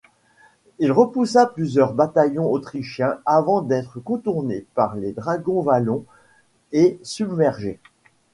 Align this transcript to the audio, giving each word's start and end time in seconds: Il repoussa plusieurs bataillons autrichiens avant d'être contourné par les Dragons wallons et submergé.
Il 0.79 0.91
repoussa 0.91 1.45
plusieurs 1.45 1.93
bataillons 1.93 2.49
autrichiens 2.51 3.19
avant 3.23 3.61
d'être 3.61 3.99
contourné 3.99 4.65
par 4.73 4.95
les 4.95 5.11
Dragons 5.11 5.61
wallons 5.61 6.05
et 6.71 6.99
submergé. 7.03 7.79